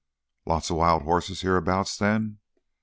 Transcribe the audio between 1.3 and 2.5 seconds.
hereabouts then?"